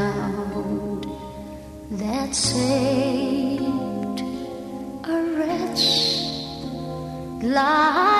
[0.00, 1.06] Sound
[2.00, 4.20] that saved
[5.14, 5.86] a wretch
[7.42, 8.19] like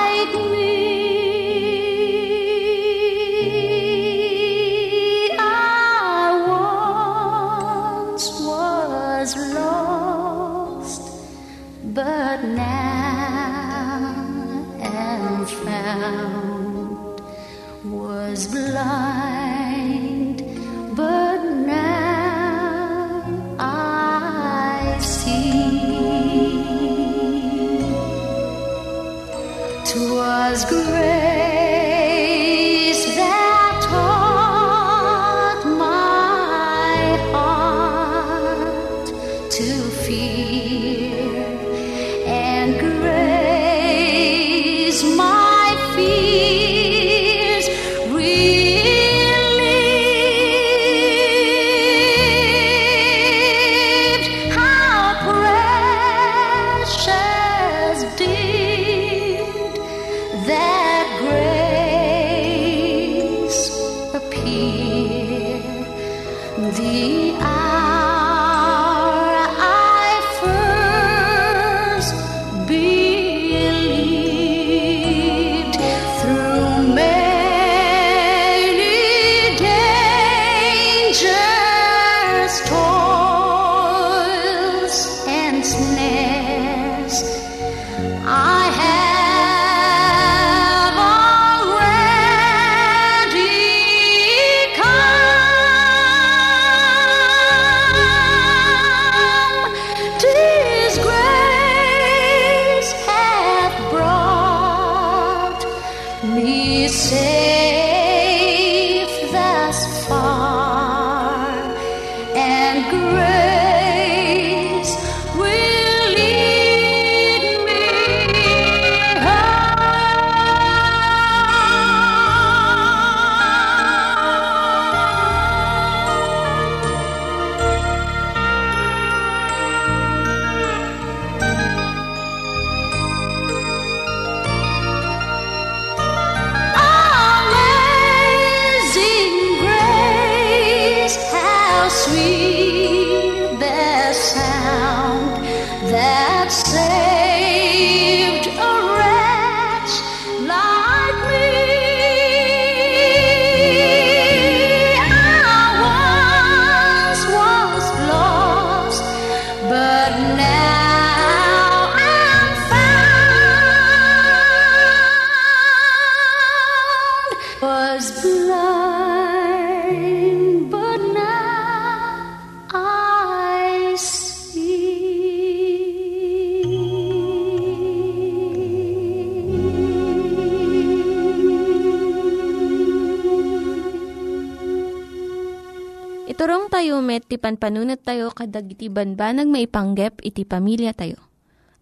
[187.41, 191.16] kayo met, ti panpanunat tayo kadag iti banbanag maipanggep iti pamilya tayo.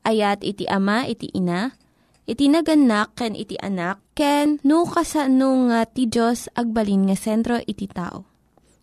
[0.07, 1.75] Ayat iti ama, iti ina,
[2.25, 7.91] iti naganak, ken iti anak, ken no, kasano nga ti Diyos agbalin nga sentro iti
[7.91, 8.25] tao.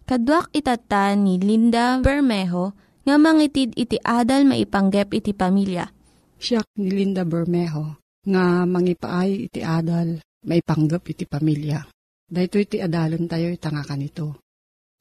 [0.05, 5.89] Kaduak itata ni Linda Bermejo nga mangitid iti adal maipanggep iti pamilya.
[6.37, 7.97] Siya ni Linda Bermejo
[8.27, 11.81] nga mangipaay iti adal maipanggep iti pamilya.
[12.25, 14.41] Dahito iti adalan tayo itanga kanito.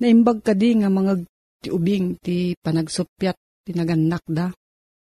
[0.01, 1.25] Naimbag ka di nga mga
[1.65, 4.53] ti ubing ti panagsupyat ti naganak da.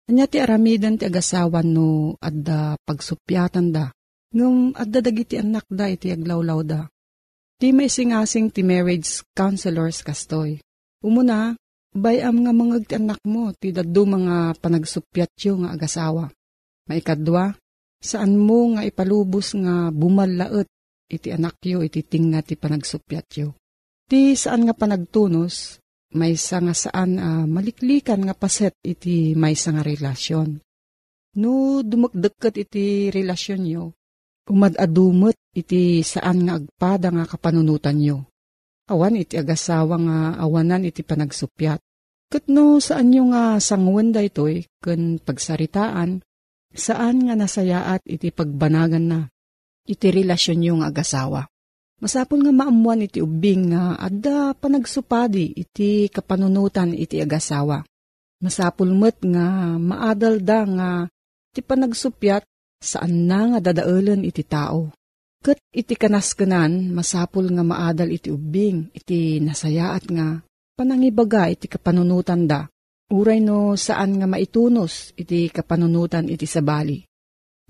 [0.05, 3.89] Anya ti aramidan ti agasawan no adda pagsupyatan da.
[4.37, 6.85] Ngum adda dagiti anak da iti aglawlaw da.
[7.57, 10.61] Ti may singasing ti marriage counselors kastoy.
[11.01, 11.57] Umuna,
[11.95, 16.29] bayam nga mga ti anak mo ti daddo mga panagsupyat yo nga agasawa.
[16.85, 17.55] Maikadwa,
[17.97, 20.69] saan mo nga ipalubos nga bumalaet
[21.09, 23.57] iti anak yo iti tinga ti panagsupyat yo.
[24.05, 25.81] Ti saan nga panagtunos,
[26.13, 30.61] may nga saan uh, maliklikan nga paset iti may nga relasyon.
[31.35, 33.83] No dumagdagkat iti relasyon nyo,
[34.47, 38.17] umadadumot iti saan nga agpada nga kapanunutan nyo.
[38.85, 41.81] Awan iti agasawa nga awanan iti panagsupyat.
[42.29, 46.21] Kat no saan nyo nga sangwan da ito'y kun pagsaritaan,
[46.75, 49.19] saan nga nasayaat iti pagbanagan na
[49.89, 51.41] iti relasyon nyo nga agasawa.
[51.95, 57.87] Masapon nga maamuan iti ubing nga adda panagsupadi iti kapanunutan iti agasawa.
[58.43, 60.89] Masapul met nga maadal da nga
[61.55, 62.43] iti panagsupyat
[62.83, 64.91] saan na nga dadaulan iti tao.
[65.39, 70.43] Kat iti kanaskanan masapul nga maadal iti ubing iti nasayaat nga
[70.75, 72.67] panangibaga iti kapanunutan da.
[73.07, 76.99] Uray no saan nga maitunos iti kapanunutan iti sabali.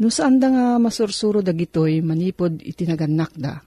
[0.02, 3.62] No saan da nga masursuro dagitoy manipod iti naganak da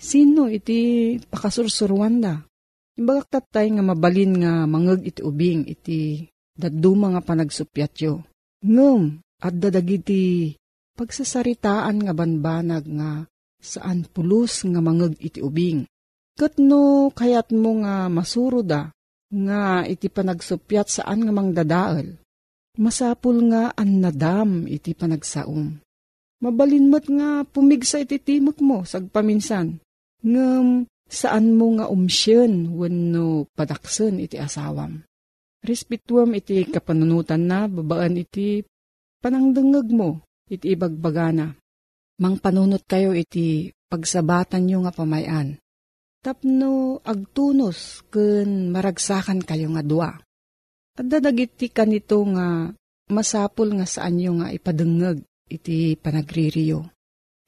[0.00, 2.40] Sino iti pakasursuruan da?
[2.96, 6.24] Imbagak tatay nga mabalin nga mangag iti ubing iti
[6.56, 8.24] daduma nga panagsupyat yo.
[8.64, 10.56] Ngum, at dadagiti
[10.96, 13.28] pagsasaritaan nga banbanag nga
[13.60, 15.84] saan pulos nga mangag iti ubing.
[16.32, 18.88] Kat no kayat mo nga masuro da,
[19.28, 22.08] nga iti panagsupyat saan nga mangdadaal.
[22.80, 25.76] Masapul nga an nadam iti panagsaom.
[26.40, 29.76] Mabalinmat nga pumigsa iti timok mo sagpaminsan
[30.24, 35.02] ngem saan mo nga umsyon wenno padaksen iti asawam.
[35.60, 38.64] Respetuam iti kapanunutan na babaan iti
[39.20, 41.52] panangdengeg mo iti ibagbagana.
[42.20, 45.56] Mang panunot kayo iti pagsabatan nyo nga pamayan.
[46.20, 50.10] Tapno agtunos ken maragsakan kayo nga dua.
[51.00, 52.68] At dadagiti kanito nga
[53.08, 56.86] masapul nga saan nyo nga ipadengeg iti panagririyo.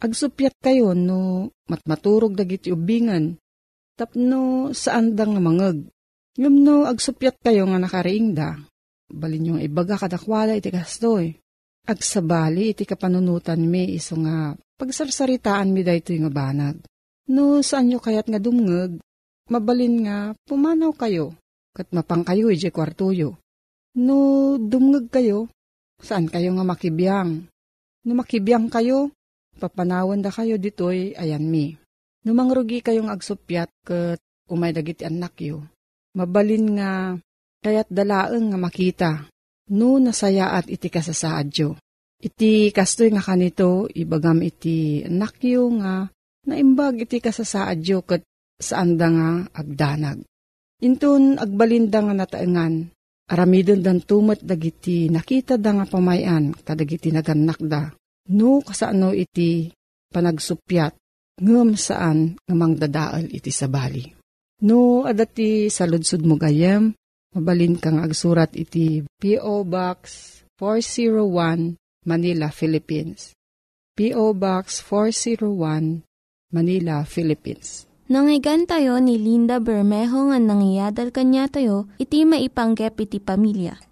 [0.03, 3.39] Agsupyat kayo no matmaturog dagiti ubingan,
[3.95, 5.87] tapno saan da nga mangag.
[6.35, 8.59] Ngam no agsupyat kayo nga nakariing da,
[9.07, 11.39] balin yung ibaga kadakwala iti kastoy.
[11.87, 16.83] Agsabali iti kapanunutan mi iso nga pagsarsaritaan mi da ito nga banag.
[17.31, 18.99] No saan nyo kayat nga dumngag,
[19.55, 21.31] mabalin nga pumanaw kayo,
[21.79, 23.39] kat mapang kayo iti kwartuyo.
[23.95, 25.47] No dumngag kayo,
[26.03, 27.47] saan kayo nga makibiyang?
[28.03, 29.15] No makibiyang kayo,
[29.63, 31.79] Papanawan da kayo ditoy ayan mi.
[32.27, 34.19] Numangrugi kayong agsupyat ket
[34.51, 35.63] umay dagiti anak yo.
[36.19, 37.15] Mabalin nga
[37.63, 39.11] kayat dalaeng nga makita.
[39.71, 41.79] No nasayaat iti kasasaad yo.
[42.19, 46.11] Iti kastoy nga kanito ibagam iti anak yo nga
[46.51, 48.27] naimbag iti kasasaad yo ket
[48.59, 49.29] saan da nga
[49.63, 50.27] agdanag.
[50.83, 52.91] Intun agbalinda nga nataengan,
[53.31, 57.95] aramidon dan tumat dagiti nakita da nga pamayan kadagiti naganak da
[58.31, 59.75] No kasano iti
[60.15, 60.95] panagsupyat
[61.43, 64.07] ngem saan ngamang dadaal iti sabali.
[64.63, 66.95] No adati sa ludsud mo gayem,
[67.35, 69.67] mabalin kang agsurat iti P.O.
[69.67, 70.01] Box
[70.63, 71.75] 401
[72.07, 73.35] Manila, Philippines.
[73.99, 74.39] P.O.
[74.39, 76.07] Box 401
[76.55, 77.91] Manila, Philippines.
[78.07, 83.92] Nangyigan tayo ni Linda Bermejo nga nangyadal kanya tayo, iti maipanggep iti pamilya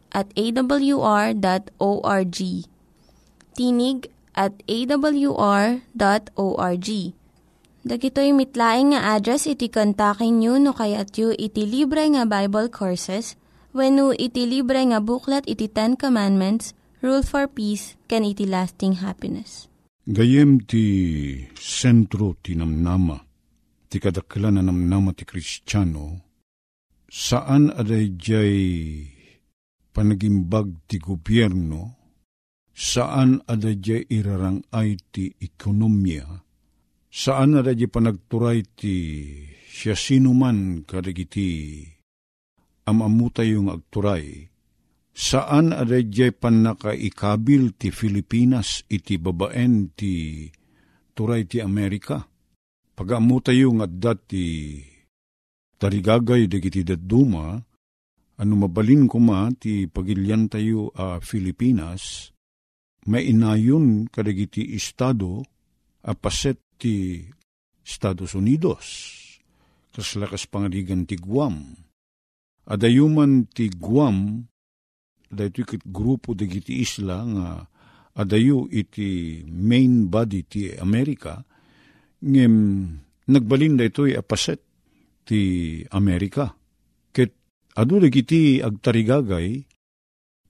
[0.11, 1.37] at awr.org.
[3.57, 3.99] Tinig
[4.35, 5.79] at awr.org.
[7.81, 13.41] Dagitoy mitlaing nga address iti kontakin nyo no kayat yu iti libre nga Bible Courses
[13.71, 19.71] When iti libre nga buklat iti Ten Commandments, Rule for Peace, can iti lasting happiness.
[20.03, 20.83] Gayem ti
[21.55, 23.15] sentro ti namnama,
[23.87, 26.19] ti kadakila na namnama ti Kristiyano,
[27.07, 28.59] saan aday jay
[29.91, 31.99] panagimbag ti gobyerno,
[32.71, 36.27] saan aday jay irarangay ti ekonomiya,
[37.11, 38.95] saan aday jay panagturay ti
[39.67, 41.83] siya sinuman kadagiti
[42.87, 44.47] amamuta yung agturay,
[45.11, 50.47] saan aday jay panakaikabil ti Filipinas iti babaen ti
[51.13, 52.23] turay ti Amerika.
[52.91, 54.77] Pagamuta yung adda ti
[55.81, 57.57] tarigagay dagiti daduma,
[58.41, 62.33] ano mabalin kuma ti pagilyan tayo a Filipinas,
[63.05, 65.45] may inayon kadagiti estado
[66.01, 67.21] a paset ti
[67.85, 68.85] Estados Unidos,
[69.93, 71.77] kaslakas pangaligan ti Guam.
[72.65, 74.41] Adayuman ti Guam,
[75.29, 77.47] dahito ikit grupo dagiti isla nga
[78.17, 81.45] adayo iti main body ti Amerika,
[82.25, 82.55] ngem
[83.29, 84.61] nagbalin da ito'y apaset
[85.25, 85.41] ti
[85.93, 86.60] Amerika.
[87.71, 89.63] Adu dagiti agtarigagay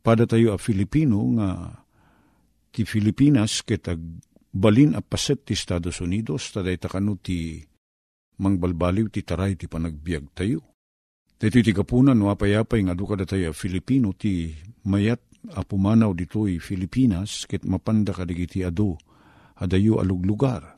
[0.01, 1.69] pada tayo a Filipino nga
[2.73, 7.61] ti Filipinas ket agbalin apaset ti Estados Unidos taday takano ti
[8.41, 10.65] mangbalbaliw ti taray ti panagbiag tayo.
[11.37, 14.57] Dito ti kapunan no apayapay nga duka tayo a Filipino ti
[14.89, 15.21] mayat
[15.53, 18.97] apumanaw dito'y Filipinas ket mapanda kadigiti adu
[19.61, 20.73] adayo aluglugar.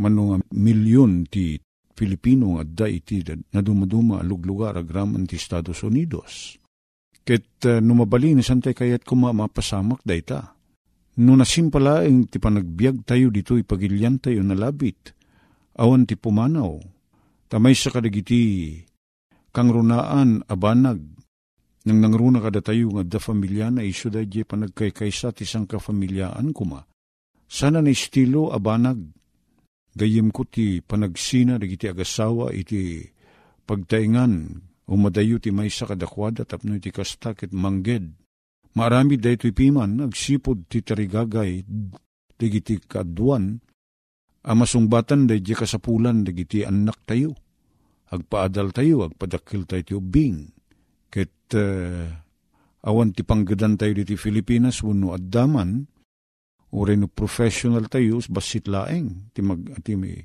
[0.00, 1.60] Mano nga milyon ti
[1.94, 3.22] Pilipino nga da iti
[3.54, 6.58] na dumaduma aluglugar agraman ti Estados Unidos.
[7.24, 10.58] Ket uh, numabali ni santay kayat kuma mapasamak dayta.
[11.22, 15.14] No nasimpala ang ti panagbiag tayo dito ipagilyan tayo nalabit.
[15.78, 16.82] Awan ti pumanaw.
[17.46, 18.74] Tamay sa kadagiti
[19.54, 20.98] kang runaan abanag
[21.84, 26.82] nang nangruna kada tayo nga da familya na iso da panagkaykaysa ti sang kafamilyaan kuma.
[27.44, 28.98] Sana na estilo abanag
[29.94, 33.06] gayem ko ti panagsina dagiti agasawa iti
[33.64, 34.60] pagtaingan
[34.90, 38.12] umadayo ti maysa kadakwada tapno iti kastak ket mangged.
[38.74, 41.62] Marami dayto piman agsipod ti tarigagay
[42.34, 43.62] dagiti kaduan
[44.44, 47.32] amasungbatan daydi kasapulan dagiti anak tayo.
[48.12, 50.52] Agpaadal tayo, agpadakil tayo ti ubing.
[51.08, 52.06] Ket uh,
[52.84, 55.88] awan ti panggadan tayo diti Pilipinas wano addaman,
[56.74, 60.18] Ure no professional tayo, basit laeng, ti mag, ti may,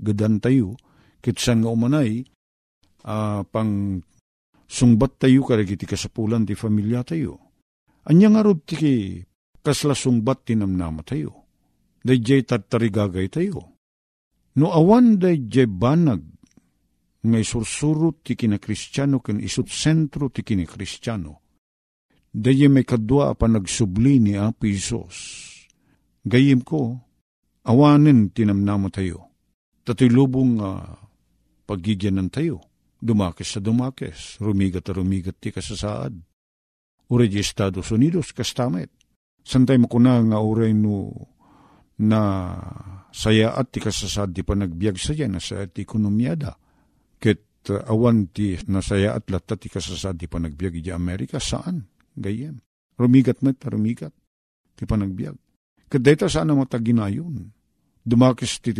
[0.00, 0.78] gadan tayo,
[1.20, 2.24] kitsan nga umanay,
[3.04, 4.00] uh, pang
[4.64, 7.52] sungbat tayo karagiti kasapulan ti familia tayo.
[8.08, 9.20] Anya nga rod ti
[9.60, 11.52] kasla sungbat ti namnama tayo.
[12.00, 13.76] Dayjay tatarigagay tayo.
[14.56, 16.24] No awan dayjay banag,
[17.28, 21.44] ngay sursurot ti kinakristyano ken isut sentro ti kinakristyano.
[22.32, 25.57] Dayjay may kadwa pa nagsubli ni Apo Isos
[26.28, 27.00] gayim ko,
[27.64, 29.28] awanin tinamnama tayo.
[29.84, 30.96] Tato'y lubong uh,
[31.64, 32.64] pagigyanan tayo.
[32.98, 36.12] Dumakes sa dumakes, rumigat at rumigat ti kasasaad.
[37.08, 38.92] Ure di Estados Unidos, kastamet.
[39.40, 41.08] Santay mo ko na nga ure no
[42.04, 42.20] na
[43.08, 46.52] saya at ti kasasaad ti panagbiag sa yan, sa ti ekonomiyada.
[47.16, 51.88] Ket uh, awan ti nasaya at latta ti kasasaad ti panagbiag di Amerika, saan?
[52.12, 52.60] Gayem.
[52.98, 54.12] Rumigat met, rumigat
[54.74, 55.47] ti panagbiag.
[55.88, 57.48] Kadeta sana mo taginayon.
[58.04, 58.72] Dumakis ti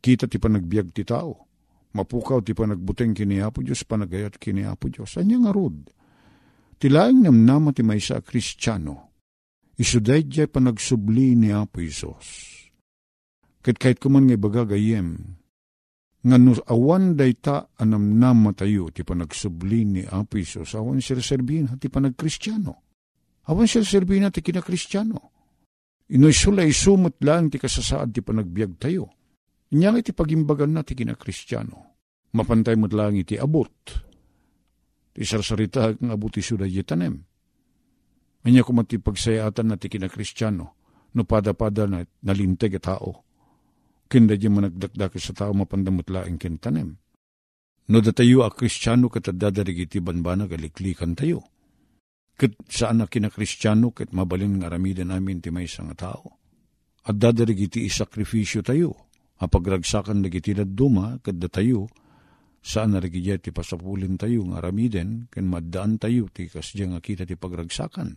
[0.00, 1.48] kita ti panagbiag ti tao.
[1.92, 5.20] Mapukaw ti panagbuteng kiniapo Diyos, panagayat kiniapo Diyos.
[5.20, 5.92] Anya nga rod?
[6.82, 9.12] Tilaing namnama ti maysa kristyano.
[9.78, 12.50] Isuday jay panagsubli ni Apo Isos.
[13.64, 15.16] Kat kahit kuman nga bagagayem,
[16.22, 21.72] nga no awan dayta anam nama tayo ti panagsubli ni Apo Isos, awan sila serbina
[21.80, 22.74] ti panagkristyano.
[23.48, 25.31] Awan sila serbina ti kinakristyano.
[26.10, 29.12] Inoy sulay sumot lang ti kasasaad ti panagbiag tayo.
[29.70, 31.78] Inyang iti pagimbagan na ti kinakristyano.
[32.34, 33.70] Mapantay mo't lang iti abot.
[35.12, 37.14] Ti sarsarita ang abot ti suda tanem.
[38.42, 40.66] Anya kumati pagsayatan na ti kinakristyano.
[41.12, 43.24] No pada-pada na nalinteg at tao.
[44.08, 46.96] Kinda di managdakdak sa tao mapandamot laing kintanem.
[47.88, 51.51] No datayo a kristyano katadadarig iti banbanag aliklikan tayo
[52.42, 56.42] Kat saan na kinakristyano kat mabalin nga aramida namin ti may nga tao.
[57.06, 59.14] At dadarig iti isakripisyo tayo.
[59.38, 61.86] Apagragsakan dagiti duma kat da tayo.
[62.58, 67.22] Saan na rigidya ti pasapulin tayo nga aramiden ken maddaan tayo ti kasya nga kita
[67.22, 68.10] ti pagragsakan.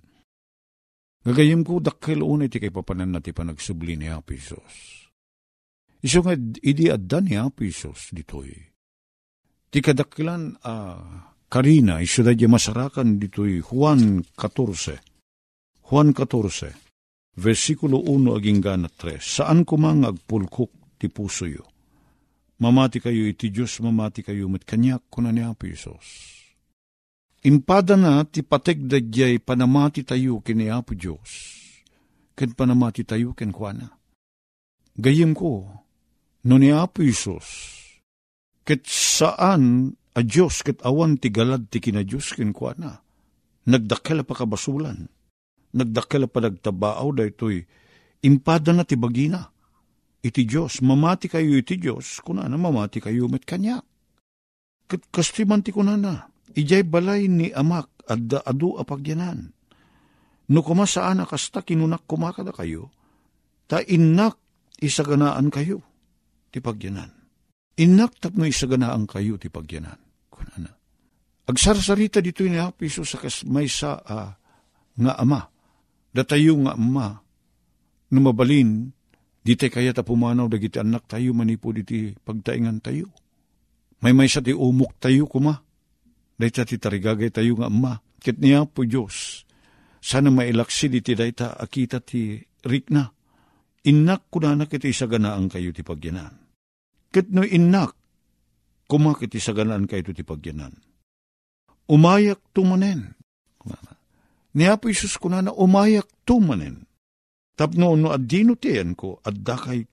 [1.22, 5.05] Gagayim ko dakkel unay ti kay papanan na ti panagsubli ni Apisos.
[6.01, 6.34] Iso nga
[6.65, 8.53] idi adda ni Apisos ditoy.
[9.70, 14.98] Ti kadakkilan uh, Karina, iso da di masarakan dito'y Juan 14.
[15.86, 16.74] Juan 14,
[17.38, 19.22] versikulo 1 aging gana 3.
[19.22, 21.64] Saan kumang agpulkok ti puso yo?
[22.58, 26.32] Mamati kayo iti Diyos, mamati kayo met kanyak kuna ni Apo Isos.
[27.44, 31.30] Impada na ti patek dadyay panamati tayo kini Apo Diyos.
[32.34, 33.92] Ken panamati tayo ken kuana.
[34.96, 35.68] Gayim ko,
[36.48, 37.46] no ni Apo Isos,
[38.64, 43.03] ket saan a Diyos ket awan ti galad ti kina Diyos ken kuana.
[43.67, 45.12] Nagdakkel pa kabasulan.
[45.75, 47.60] Nagdakkel pa nagtabaaw da ito'y
[48.24, 49.51] impada na ti bagina.
[50.25, 53.77] Iti Diyos, mamati kayo iti Diyos, kuna na mamati kayo met kanya.
[54.89, 56.25] Ket kastiman ti kuna na,
[56.57, 59.53] ijay balay ni amak adda adu apagyanan.
[60.50, 62.89] No kumasaan kasta kinunak kumakada kayo,
[63.69, 64.38] ta inak
[64.81, 65.81] isaganaan kayo
[66.50, 67.10] ti pagyanan.
[67.81, 70.04] Inak tapno isaganaan kayo ti pagyanan.
[70.46, 70.70] Kunana.
[71.46, 74.30] Agsarsarita dito ni Apiso sa kas may sa uh,
[74.98, 75.42] nga ama.
[76.14, 77.22] Datayo nga ama,
[78.14, 78.94] numabalin,
[79.46, 83.14] di tay kaya ta pumanaw dagiti anak tayo manipo diti pagtaingan tayo.
[84.01, 85.53] May may sa ti umok tayo kuma.
[86.36, 87.94] Dahita ti tarigagay tayo nga ama.
[88.18, 89.46] Kit niya po Diyos.
[90.01, 93.05] Sana mailaksi diti dayta akita ti rikna.
[93.86, 96.34] Inak ko na nakiti sa ganaan kayo ti pagyanan.
[97.14, 97.94] Kit no inak,
[98.85, 100.74] kumakiti sa ganaan kayo ti pagyanan.
[101.85, 103.13] Umayak tumanen.
[104.55, 106.87] Niya po Isus ko na umayak tumanen.
[107.55, 109.87] Tapno no adino tiyan ko, adda kay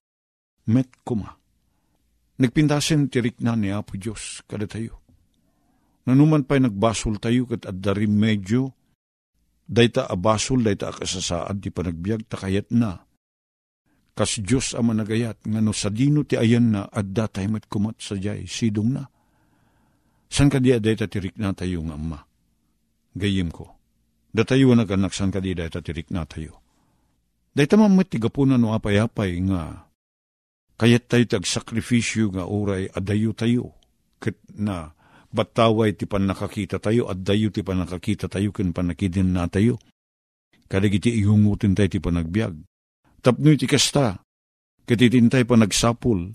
[0.71, 1.31] met kuma.
[2.43, 4.99] Nagpintasin tirik na ni Apo Diyos kada tayo.
[6.03, 8.75] Nanuman pa'y nagbasol tayo kat adda medyo,
[9.63, 13.07] dayta abasol, dayta akasasaad, di pa nagbiag, takayat na.
[14.13, 17.97] Kas Diyos ama nagayat, nga no sa dino ti ayan na, adda tayo met kumat
[17.97, 19.09] sa jay, sidong na.
[20.33, 22.21] San ka di dayta tirik na tayo nga ama?
[23.13, 23.69] Gayim ko.
[24.33, 26.57] Da tayo naganak san ka di dayta tirik na tayo.
[27.53, 29.93] Dayta mamit tigapunan no apay-apay nga
[30.81, 33.77] kayat tayo tagsakripisyo nga oray adayo tayo.
[34.17, 34.97] Kat na
[35.29, 39.77] bataway ti pan nakakita tayo at dayo ti pan nakakita tayo ken panakidin na tayo.
[40.65, 42.72] Kadagiti ihungutin tayo ti panagbiag.
[43.23, 44.19] Tapno ti kasta,
[44.83, 46.35] katitintay pa nagsapul,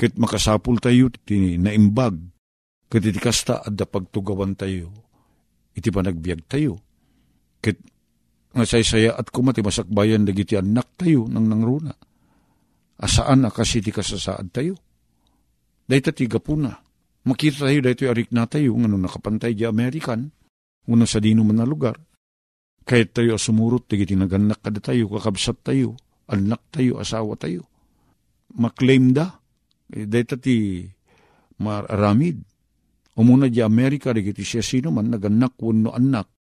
[0.00, 2.16] ket makasapul tayo ti naimbag,
[2.88, 4.88] katiti kasta adda pagtugawan tayo,
[5.76, 6.80] iti panagbiag tayo.
[7.60, 7.76] Ket
[8.56, 11.92] nga saysaya at kumati masakbayan dagiti anak tayo nang nangruna.
[12.96, 14.80] Asaan na kasi ti kasasaad tayo.
[15.84, 16.72] Dahita ti gapuna.
[17.28, 20.32] Makita tayo dahito arik na tayo nga no nakapantay di Amerikan,
[20.88, 22.00] uno sa dino man na lugar.
[22.86, 25.98] Kahit tayo sumurot, tigiti naganak kada tayo, kakabsat tayo,
[26.30, 27.66] anak tayo, asawa tayo.
[28.56, 29.38] Maklaim da.
[29.92, 30.86] Eh, dahita ti
[31.62, 32.42] maramid.
[33.16, 36.36] Umuna di Amerika, digiti siya sino man, naganak, wano anak,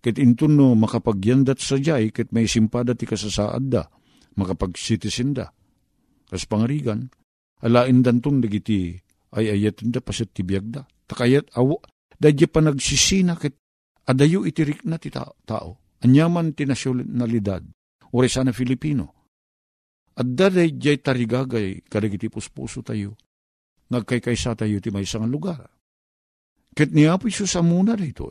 [0.00, 3.84] Ket intun no makapagyandat sa jay, ket may simpada ti kasasaad da,
[4.40, 5.52] makapag-citizen da.
[6.24, 7.12] Kas pangarigan,
[7.60, 8.96] alain dantong dagiti
[9.36, 10.88] ay ayatin da pasit ti da.
[11.04, 11.84] Takayat awo,
[12.16, 13.60] dadya pa nagsisina ket
[14.08, 16.00] adayo itirik na ti tao.
[16.00, 17.60] Anyaman ti nasyonalidad,
[18.14, 19.14] ore sana Filipino.
[20.16, 23.16] At daday jay tarigagay kadagiti puspuso tayo.
[23.90, 25.66] Nagkaykaysa tayo ti may isang lugar.
[26.70, 28.30] Ket niya po sa muna dito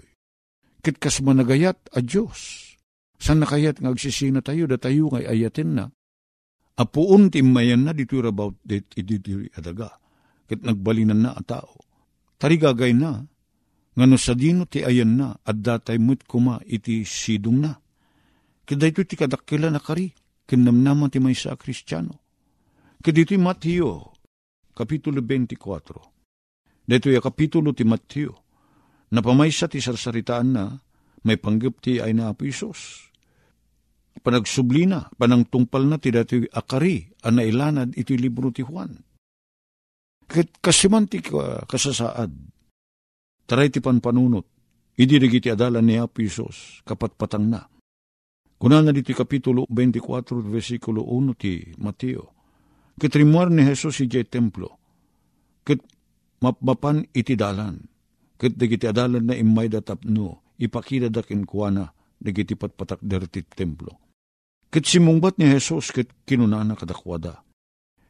[0.79, 2.71] Kit kas managayat a Diyos.
[3.19, 5.85] San nakayat nga agsisina tayo, da tayo ngay ayatin na.
[6.79, 9.99] Apuun timayan na dito about dit idito adaga.
[10.47, 11.75] Kit nagbalinan na a tao.
[12.39, 13.19] Tarigagay na,
[13.91, 17.75] nga no sa dino ti ayan na, at datay mo't kuma iti sidong na.
[18.69, 20.13] Dito ti kadakila na kari,
[20.45, 22.21] kinamnaman ti may sa kristyano.
[23.01, 24.13] Kit dito Mateo,
[24.77, 26.85] Kapitulo 24.
[26.85, 28.49] Dito yung kapitulo ti Mateo,
[29.09, 30.69] Napamaysa ti sarsaritaan na,
[31.25, 33.09] may panggap ti ay na Isos.
[34.21, 38.93] Panagsubli na, panang tungpal na ti dati akari, ang nailanad iti libro ti Juan.
[40.29, 42.31] Kahit kasiman ti kasasaad,
[43.49, 44.45] taray ti panpanunot,
[44.93, 47.65] idirigi ti adalan ni Apo Isos, kapatpatang na.
[48.59, 52.35] Kuna na dito kapitulo 24, versikulo 1 ti Mateo.
[52.99, 54.75] Kitrimuar ni Jesus iti templo.
[55.63, 55.79] Kit
[56.43, 57.79] mapapan iti dalan
[58.39, 61.91] Kat dagiti adalan na imay da tapno, ipakita da kinkwana,
[62.23, 63.99] dagiti patpatak derti templo.
[64.71, 67.43] Kat simungbat ni Jesus kat kinunana kadakwada.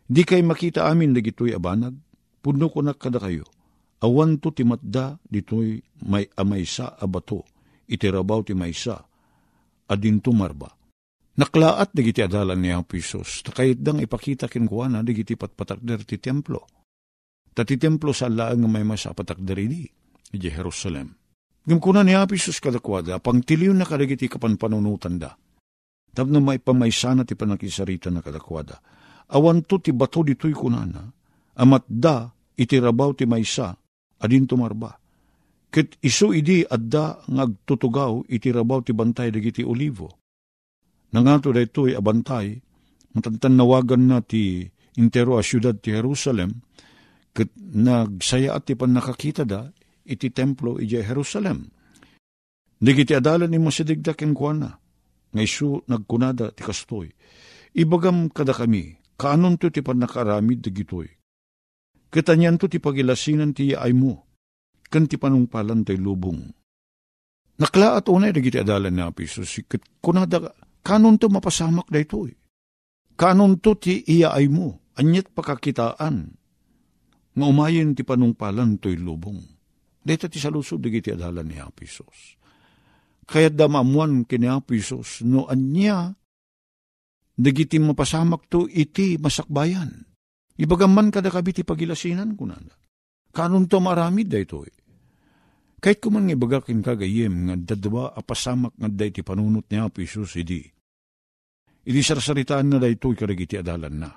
[0.05, 1.97] Di kay makita amin dagitoy abanag,
[2.45, 3.49] puno ko na kada kayo.
[4.05, 7.41] Awan to timatda ditoy may amaysa abato,
[7.89, 9.08] itirabaw ti maysa,
[9.89, 10.69] adin tumarba.
[11.39, 16.67] Naklaat dagiti adalan ni Apo Isos, takayit dang ipakita kinkwana dagiti patpatak derti templo.
[17.49, 19.83] Tati templo sa laang may masapatak deri di
[20.35, 21.19] iti Jerusalem.
[21.65, 25.35] Gimkuna ni Apisus kadakwada, pang tiliw na kadagiti kapanpanunutan da.
[26.09, 28.81] Tapno may pamaysana ti panakisarita na kadakwada.
[29.29, 31.05] Awan to ti bato dito'y kunana,
[31.61, 32.25] amat da
[32.57, 33.77] iti rabaw ti maysa,
[34.17, 34.97] adin tumarba.
[35.69, 40.09] Ket iso idi adda ngagtutugaw iti rabaw ti bantay dagiti olivo.
[41.13, 42.57] Nangato da ito'y abantay,
[43.13, 44.65] matantan nawagan na ti
[44.97, 46.61] intero a syudad ti Jerusalem,
[47.33, 49.69] ket nagsaya at ti pan nakakita da,
[50.05, 51.69] iti templo iti Jerusalem.
[52.79, 54.69] Digiti adalan ni masadigdak en kuana,
[55.33, 57.13] nga isu nagkunada ti kastoy.
[57.77, 61.09] Ibagam kada kami, kaanon to ti pan nakaramid digitoy.
[62.09, 64.28] Kitanyan to ti pagilasinan ti ay mo,
[64.89, 66.41] kan ti panungpalan tay lubong.
[67.59, 69.51] Nakla at unay digiti adalan ni Apisos,
[69.99, 72.31] kunada kanon to mapasamak da itoy.
[73.19, 76.31] Kanon to ti iya ay mo, anyat pakakitaan,
[77.35, 79.43] nga umayin ti panungpalan to'y lubong.
[79.99, 82.39] Dito ti salusod digiti adalan ni Apisos.
[83.27, 86.15] Kaya damamuan kini Apisos, no anya,
[87.35, 90.07] digiti mapasamak to iti masakbayan.
[90.55, 92.75] Ibagaman kada kabiti pagilasinan ko nanda.
[93.35, 94.78] Kanon to maramid da ito eh.
[95.79, 100.59] Kahit kuman nga ibagakin kagayem nga dadwa apasamak nga da iti panunot ni Apisos, idi.
[101.87, 104.11] Idi sarsaritaan na da ito ikaragiti adalan na.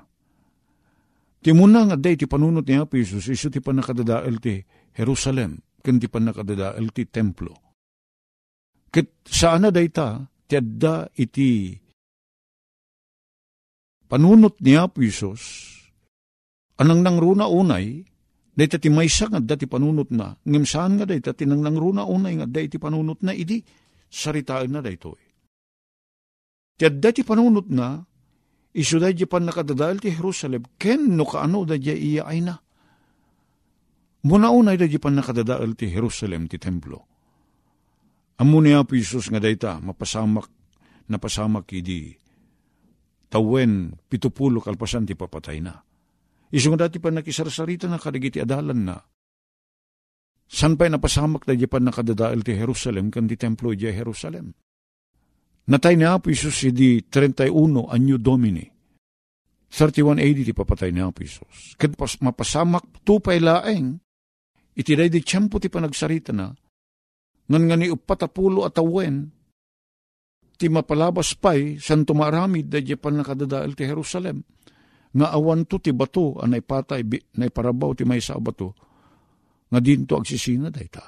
[1.43, 4.63] Timuna nga day ti panunot ni Apo Isus, iso ti panakadadaal ti
[4.95, 7.53] Jerusalem, ken ti panakadadaal ti templo.
[8.87, 11.75] Ket saan na day ta, ti adda iti
[14.07, 15.43] panunot ni Apo Isus,
[16.79, 18.07] anang nang runa unay,
[18.53, 22.05] ta ti maysa nga adda ti panunot na, ngem nga day ta tinang nang runa
[22.05, 23.65] unay nga adda iti panunot na, idi
[24.13, 25.17] saritaan na day to.
[26.77, 28.05] Ti adda ti panunot na,
[28.77, 32.61] isu da pan nakadadal ti Jerusalem, ken no kaano da iya ay na.
[34.29, 37.09] Muna unay da pan nakadadal ti Jerusalem ti templo.
[38.37, 40.49] Amo niya po Isus nga dayta, mapasamak,
[41.09, 42.17] napasamak idi,
[43.33, 45.79] tawen, pitupulo kalpasan ti papatay na.
[46.53, 48.97] Isu nga dati pa nakisarsarita na kadagiti adalan na,
[50.53, 54.53] San pa'y napasamak da pan nakadadaal ti Jerusalem kan ti templo di Jerusalem.
[55.73, 57.49] Natay ni Apo Isus di 31
[57.89, 58.69] anyo Domini.
[59.73, 61.73] 3180 ti papatay ni Apo Isus.
[61.81, 63.97] Kad pas, mapasamak tupay laeng,
[64.77, 66.53] itiday di tiyempo ti panagsarita na,
[67.49, 69.33] ngan nga ni upatapulo at awen,
[70.61, 74.45] ti mapalabas pa'y san tumaramid da di pan nakadadaal ti Jerusalem.
[75.13, 77.05] Nga awan to ti bato, anay patay,
[77.37, 78.73] na iparabaw ti may sa bato,
[79.69, 81.05] nga dinto agsisina da ita.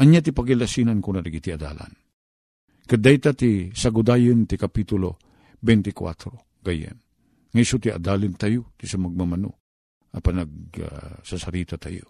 [0.00, 1.92] Anya ti pagilasinan ko na ti adalan.
[2.84, 5.16] Kadayta ti sagudayon ti kapitulo
[5.60, 6.98] 24, gayem.
[7.52, 9.50] Ngayon ti adalin tayo, ti sa magmamano,
[10.14, 12.06] apa nagsasarita uh, tayo.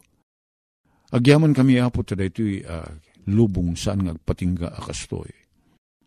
[1.10, 2.86] Agyaman kami apo ta dito uh,
[3.34, 5.30] lubong saan ngagpatingga akastoy.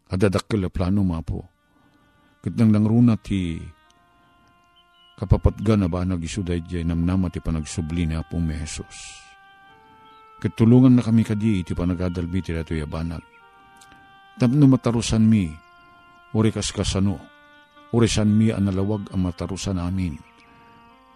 [0.10, 1.40] Adadakkel plano mapo.
[2.40, 3.60] Kat nang langruna ti
[5.24, 9.24] kapapatga na ba nagisuday jay namnama ti panagsubli ni apong may Jesus.
[10.44, 13.24] Katulungan na kami kadi iti panagadalbi ti dato yabanag.
[14.36, 15.48] Tapno matarusan mi,
[16.36, 17.16] uri kaskasano,
[17.96, 20.20] uri san mi ang nalawag ang matarusan amin.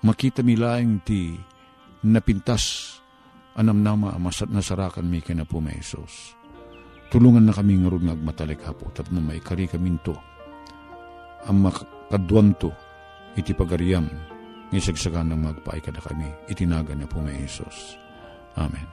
[0.08, 1.36] Makita mi laing ti
[2.08, 2.96] napintas
[3.60, 5.84] anam nama amasat nasarakan mi kina po may.
[7.12, 10.16] Tulungan na kami nga rin ngagmatalik hapo, tapno may kari kami to.
[11.52, 12.72] Ang makadwan to,
[13.38, 14.10] iti pagariam,
[14.74, 17.96] ngisagsagan ng magpaikada kami, itinaga na po may Isos.
[18.58, 18.90] Amen.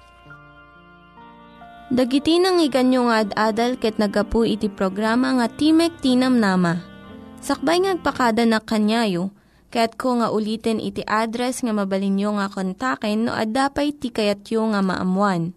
[1.88, 6.80] Dagiti nang iganyo nga ad-adal ket nagapu iti programa nga Timek Tinam Nama.
[7.44, 9.32] Sakbay ngagpakada na kanyayo,
[9.68, 15.52] ket ko nga ulitin iti address nga mabalinyo nga kontaken no ad-dapay tikayatyo nga maamuan.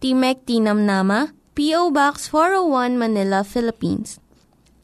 [0.00, 1.92] Timek Tinam Nama, P.O.
[1.92, 4.20] Box 401 Manila, Philippines.